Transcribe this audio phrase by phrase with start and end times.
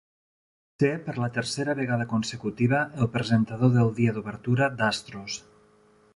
[0.67, 5.39] Va ser, per la tercera vegada consecutiva, el presentador del dia d'obertura d'Astros.